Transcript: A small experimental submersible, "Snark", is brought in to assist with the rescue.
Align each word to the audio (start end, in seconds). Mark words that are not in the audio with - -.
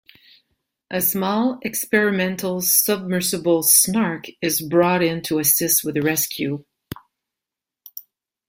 A 0.89 0.99
small 0.99 1.59
experimental 1.61 2.59
submersible, 2.61 3.61
"Snark", 3.61 4.25
is 4.41 4.59
brought 4.59 5.03
in 5.03 5.21
to 5.21 5.37
assist 5.37 5.83
with 5.83 5.93
the 5.93 6.01
rescue. 6.01 6.65